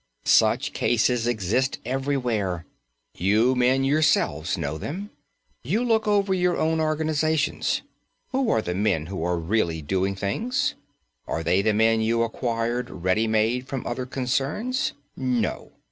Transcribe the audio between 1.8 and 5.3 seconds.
everywhere. You men yourselves know them.